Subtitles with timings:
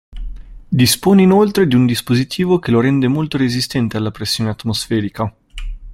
[0.67, 5.31] Dispone inoltre di un dispositivo che lo rende molto resistente alla pressione atmosferica.